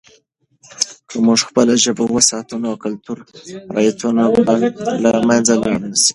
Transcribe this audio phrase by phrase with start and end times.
[1.09, 3.23] که موږ خپله ژبه وساتو، نو کلتوري
[3.69, 4.53] روایتونه به
[5.03, 6.09] له منځه لاړ نه سي.